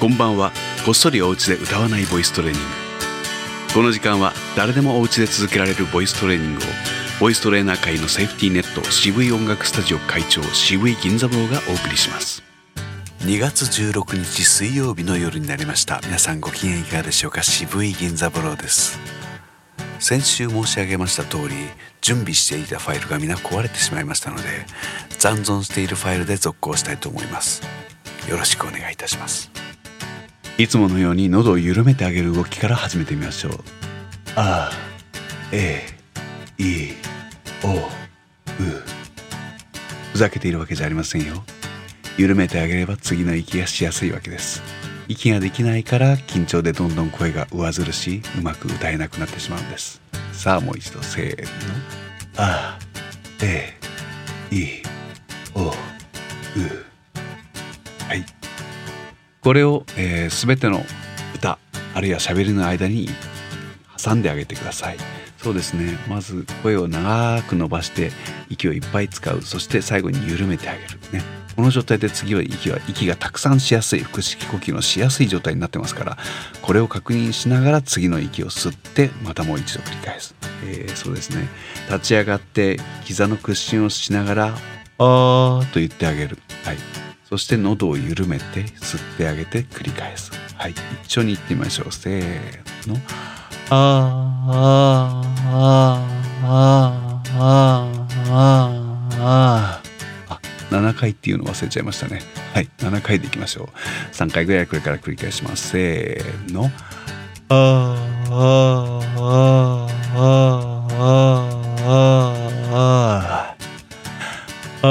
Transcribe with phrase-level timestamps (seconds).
[0.00, 0.50] こんばんは。
[0.86, 2.68] こっそりお家で歌わないボイストレーニング。
[3.74, 6.64] この時間は誰でもお家で続けられるボイストレーニングを
[7.20, 12.42] ボイストレーナー界のセーフティーネット渋い音楽スタジオ会長渋い銀座坊がお送りします。
[13.18, 16.00] 2月16日水曜日の夜になりました。
[16.04, 17.42] 皆さんご機嫌いかがでしょうか？
[17.42, 18.98] 渋い銀座坊です。
[19.98, 21.54] 先週申し上げました通り
[22.00, 24.44] 準備していたファイルが皆壊れてしまいましたので
[25.18, 27.60] 残存しているファイルで続行したいと思います。
[28.30, 29.50] よろしくお願いいたします。
[30.60, 33.52] いつものように喉を緩めてあげる動きから始めてみましょう。
[34.36, 34.70] あ
[35.52, 35.86] え
[36.58, 36.90] い
[37.64, 37.78] おう。
[40.12, 41.44] ふざけているわけじゃありませんよ。
[42.18, 44.62] 緩めてあげれば次の息がしやすいわけです。
[45.08, 50.02] 息ができないから緊張でどんどん声が上ずるしうまく歌えなくなってしまうんです。
[50.34, 51.48] さあもう一度せーの。
[52.36, 52.78] あ
[53.42, 53.78] え
[54.54, 54.82] い
[55.54, 55.72] おう。
[58.06, 58.39] はい。
[59.42, 60.84] これを、えー、全ての
[61.34, 61.58] 歌
[61.94, 63.08] あるいはしゃべりの間に
[64.02, 64.98] 挟んであげてください。
[65.38, 65.96] そうですね。
[66.08, 68.10] まず声を長く伸ばして
[68.50, 69.40] 息をいっぱい使う。
[69.40, 70.88] そして最後に緩めてあげる。
[71.12, 71.22] ね。
[71.56, 76.16] この状態で次は息は息がたくさんしやすい腹式呼吸のしやすい状態になってますから
[76.62, 81.48] これを確認しながら次の息を吸ってまたもう一度繰り返す、えー、そうですね。
[81.88, 84.46] 立ち上がって膝の屈伸をしながら
[84.98, 86.38] 「あー」と言ってあげる。
[87.30, 90.32] そして喉を緩めて吸ってあげて繰り返す。
[90.56, 90.74] はい。
[91.04, 91.92] 一緒に言ってみましょう。
[91.92, 92.96] せーの
[93.70, 100.34] 「あーあーあーあーあー。
[100.34, 102.20] あー7回っていうの忘れちゃいましたね。
[102.52, 102.68] はい。
[102.78, 103.68] 7回でいきましょう。
[104.12, 105.68] 3回ぐらいこれから繰り返します。
[105.68, 106.68] せーの。
[107.48, 110.20] あーあーあー
[110.96, 114.90] あーあー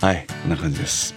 [0.01, 1.13] はいこんな感じです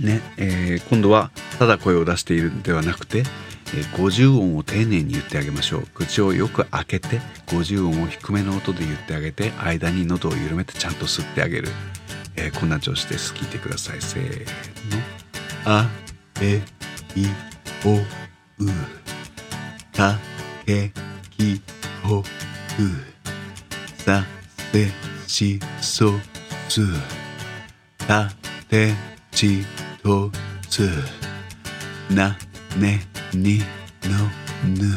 [0.00, 11.68] ねえー、今度はただ声を出しているんではなくて、えー、50音を丁寧に言ってあげましょう口をよく開けて50音を低めの音で言ってあげて間に喉を緩めてちゃんと吸ってあげる、
[12.36, 15.19] えー、こんな調子です聞いてくださいせーの
[15.64, 15.88] あ
[16.40, 16.62] え
[17.14, 17.26] い
[17.84, 18.06] おう。
[19.92, 20.18] た
[20.64, 20.90] け
[21.30, 21.60] き
[22.02, 22.24] ほう。
[24.02, 24.24] さ
[24.72, 24.88] せ
[25.26, 26.12] しそ
[26.68, 26.80] す
[27.98, 28.30] た
[28.68, 28.94] て
[29.32, 29.64] ち
[30.02, 30.30] と
[30.68, 30.88] つ。
[32.10, 32.36] な
[32.78, 33.00] ね
[33.34, 33.58] に
[34.04, 34.24] の
[34.74, 34.96] ぬ。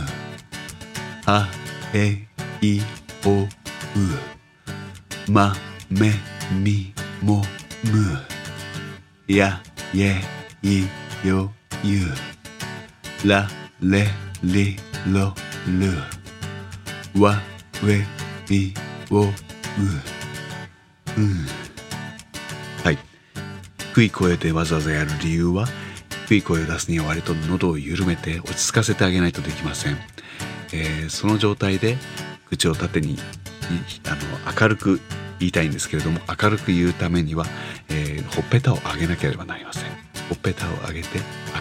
[1.25, 1.47] あ
[1.93, 2.25] え
[2.61, 2.81] い
[3.25, 3.47] おう。
[5.29, 5.53] ま
[5.89, 6.11] め
[6.53, 7.43] みも
[7.83, 8.17] む。
[9.27, 9.61] や
[9.95, 10.87] えい
[11.27, 11.51] よ
[11.83, 12.05] ゆ
[13.29, 13.49] ら
[13.81, 14.05] れ
[14.41, 14.77] り
[15.11, 15.33] ろ
[15.67, 17.35] るわ
[17.83, 17.97] we
[18.49, 18.73] い
[19.11, 19.31] おううん
[22.81, 22.97] はい
[23.91, 25.67] 低い声でわざわざやる理由は
[26.27, 29.97] 低い声を出すには割と喉を緩めて落ち着かせてあげないとできません、
[30.71, 31.97] えー、その状態で
[32.47, 33.17] 口を縦に
[34.05, 34.11] あ
[34.47, 35.01] の明るく
[35.39, 37.45] 言いたいんですけれども明るく言うためには、
[37.89, 41.19] えー、ほっぺたを上げなければなりませんほっぺたを上げて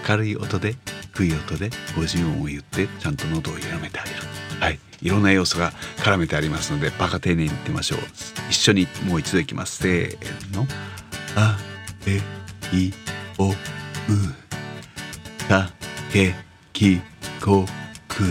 [0.08, 0.76] 明るい音で
[1.14, 4.16] 低い音で50音を言ってちゃんと喉を緩めてあげる。
[4.60, 4.78] はい。
[5.02, 7.98] いろんな要素が絡めてありますのでバカ丁寧に言ってみましょう。
[8.50, 9.82] 一緒にもう一度いきます。
[9.82, 10.66] せーの。
[11.36, 11.58] あ
[12.06, 12.20] え
[12.76, 12.92] い
[13.38, 13.54] おう
[15.48, 15.70] た
[16.12, 16.34] け
[16.72, 17.00] き
[17.44, 17.66] こ
[18.08, 18.24] く。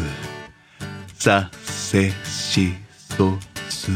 [1.21, 3.37] させしそ
[3.69, 3.91] す。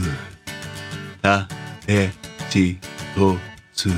[1.24, 1.48] た
[1.88, 2.12] て
[2.52, 2.78] ち
[3.16, 3.36] と
[3.74, 3.90] つ。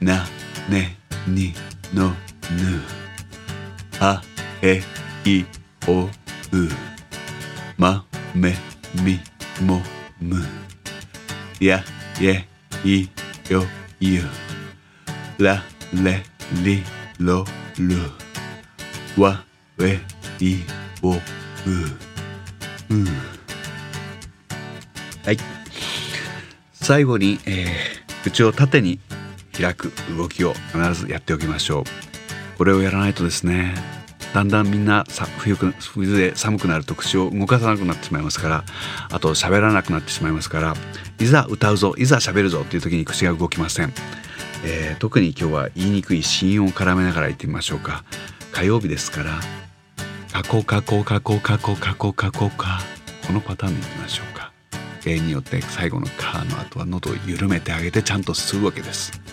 [0.00, 0.24] な
[0.68, 1.03] ね。
[1.26, 1.54] に
[1.92, 2.14] のぬ。
[4.00, 4.22] あ
[4.62, 4.82] え
[5.24, 5.44] い
[5.86, 6.10] おう。
[7.76, 8.04] ま
[8.34, 8.54] め
[9.02, 9.18] み
[9.64, 9.80] も
[10.20, 10.42] む。
[11.60, 11.82] や
[12.20, 12.44] え
[12.84, 13.08] い
[13.48, 13.64] よ
[14.00, 14.22] ゆ
[15.38, 15.62] ら
[16.02, 16.22] れ
[16.62, 16.82] り
[17.18, 17.44] ろ
[17.78, 17.96] る。
[19.20, 19.44] わ
[19.80, 20.00] え
[20.40, 20.58] い
[21.02, 21.20] おう。
[22.90, 22.94] う。
[22.94, 23.06] ん
[25.24, 25.38] はい。
[26.74, 29.00] 最後に、えー、口を縦に。
[29.56, 31.84] 開く動きを必ずやっておきましょう。
[32.58, 33.74] これをやらないとですね
[34.32, 35.04] だんだんみんな
[35.38, 38.64] 冬冬で寒くなると口を動かさなくなってしまいますから
[39.10, 40.74] あと喋らなくなってしまいますから
[41.20, 43.92] いざ歌うぞいざ喋るぞっていう時に口が動きません。
[44.66, 48.02] えー、特に今日は言いにくい子音を絡めながら言ってみましょうか。
[48.50, 49.40] 火曜日ですから
[50.32, 52.80] カコカコカコカコカコカコカ
[53.26, 54.52] このパターンでいきましょうか。
[55.04, 59.23] 例によって最後の「カ」の後は喉を緩めてあげてちゃんと吸うわけです。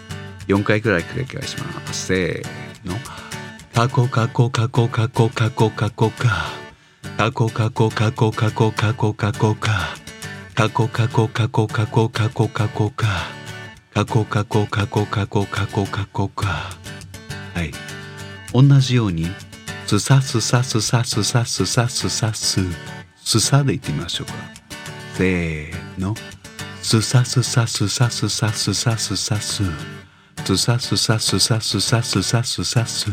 [0.47, 2.07] 4回くらい繰り返します。
[2.07, 2.95] せーの
[3.73, 6.61] 「カコカコカコカコカコカコカ。
[7.17, 9.95] カコカコカコカコカコカコカカ。
[10.73, 13.07] コカコカコカコカコカコカ。
[13.93, 16.47] カコカコカコカコカコカコカ
[17.55, 17.71] はい。
[18.53, 19.27] 同じように
[19.87, 22.61] すさすさすさすさすさすさす
[23.23, 24.33] すさでいってみましょうか。
[25.15, 26.15] せーの。
[26.83, 29.63] すさすさすさすさすさすさす
[30.41, 33.11] すさすさすさすさすさすさす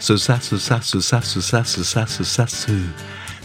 [0.00, 2.66] すさすさすさすさすさすさす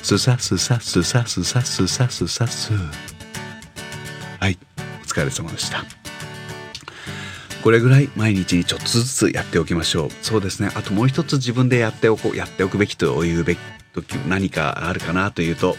[0.03, 2.73] すさすさすさすさすさすさす
[4.39, 4.57] はい
[5.01, 5.83] お疲れ様でした
[7.63, 13.59] これぐらい毎日にちょっとずつやっておきましょうそうですねあともう一つ自分でやっておこうやっておくべきというべき
[13.93, 15.75] 時何かあるかなというと、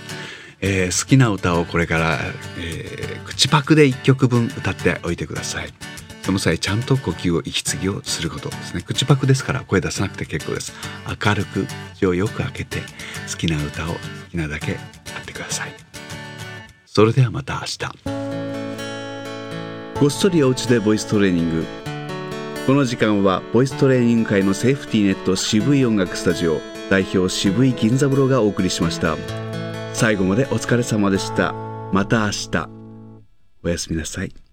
[0.61, 2.19] えー、好きな歌をこれから、
[2.59, 5.69] えー、口パクで1曲分歌っておいてください
[6.29, 8.83] その際ちゃんと呼吸を息継ぎをすることですね。
[8.83, 10.75] 口パクですから声出さなくて結構です。
[11.09, 12.83] 明るく口をよく開けて
[13.33, 13.99] 好きな歌を好
[14.31, 14.79] きなだけや
[15.23, 15.73] ってください。
[16.85, 17.79] それではまた明日。
[19.99, 21.65] ごっそりお家でボイストレーニング。
[22.67, 26.61] この時間はボイストレーニング界のセーフティーネット渋い音楽スタジオ
[26.91, 29.17] 代表渋い銀座風呂がお送りしました。
[29.95, 31.55] 最後までお疲れ様でした。
[31.95, 32.69] また明日。
[33.65, 34.48] おやすみなさい。